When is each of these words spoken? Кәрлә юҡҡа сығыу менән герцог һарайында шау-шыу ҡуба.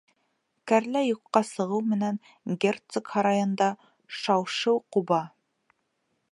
Кәрлә 0.71 1.01
юҡҡа 1.07 1.41
сығыу 1.49 1.83
менән 1.91 2.17
герцог 2.65 3.13
һарайында 3.17 3.69
шау-шыу 4.23 4.85
ҡуба. 4.97 5.25